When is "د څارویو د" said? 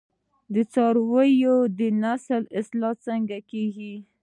0.53-1.79